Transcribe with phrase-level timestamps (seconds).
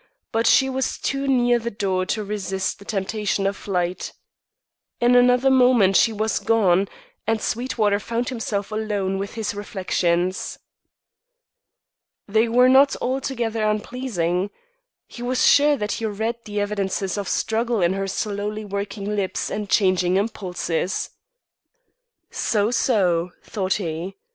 [0.31, 4.13] But she was too near the door to resist the temptation of flight.
[4.99, 6.87] In another moment she was gone,
[7.27, 10.57] and Sweetwater found himself alone with his reflections.
[12.27, 14.49] They were not altogether unpleasing.
[15.05, 19.51] He was sure that he read the evidences of struggle in her slowly working lips
[19.51, 21.11] and changing impulses.
[22.31, 24.15] "So, so!" thought he.